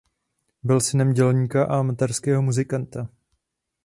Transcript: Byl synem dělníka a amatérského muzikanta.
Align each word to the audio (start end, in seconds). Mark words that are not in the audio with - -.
Byl 0.63 0.81
synem 0.81 1.13
dělníka 1.13 1.65
a 1.65 1.77
amatérského 1.79 2.41
muzikanta. 2.41 3.09